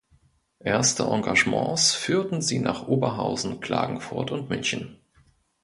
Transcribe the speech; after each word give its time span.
Erste 0.63 1.03
Engagements 1.03 1.93
führten 1.93 2.41
sie 2.41 2.57
nach 2.57 2.87
Oberhausen, 2.87 3.59
Klagenfurt 3.59 4.31
und 4.31 4.49
München. 4.49 4.97